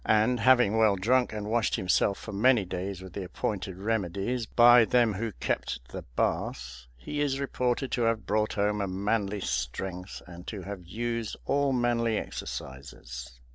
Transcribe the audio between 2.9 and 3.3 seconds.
with the